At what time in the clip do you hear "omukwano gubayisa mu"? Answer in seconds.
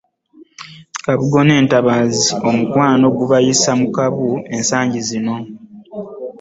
2.49-3.87